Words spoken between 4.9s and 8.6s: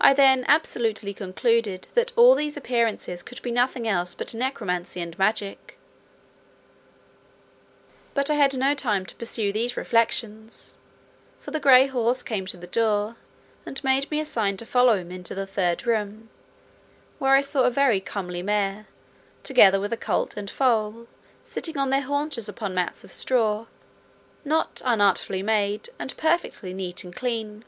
and magic. But I had